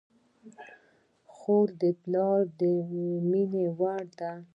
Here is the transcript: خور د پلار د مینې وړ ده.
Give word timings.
خور 1.35 1.67
د 1.81 1.83
پلار 2.01 2.39
د 2.59 2.61
مینې 3.29 3.65
وړ 3.79 4.01
ده. 4.19 4.31